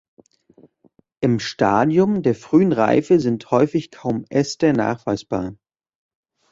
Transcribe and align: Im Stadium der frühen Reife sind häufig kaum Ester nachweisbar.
Im 1.21 1.37
Stadium 1.39 2.23
der 2.23 2.33
frühen 2.33 2.71
Reife 2.71 3.19
sind 3.19 3.51
häufig 3.51 3.91
kaum 3.91 4.25
Ester 4.29 4.73
nachweisbar. 4.73 5.53